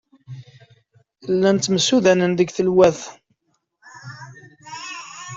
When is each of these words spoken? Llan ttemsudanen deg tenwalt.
Llan 1.33 1.57
ttemsudanen 1.57 2.31
deg 2.39 2.49
tenwalt. 2.55 3.01